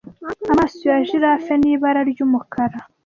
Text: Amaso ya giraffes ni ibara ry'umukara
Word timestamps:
Amaso 0.51 0.77
ya 0.91 0.97
giraffes 1.07 1.57
ni 1.59 1.69
ibara 1.73 2.01
ry'umukara 2.09 2.77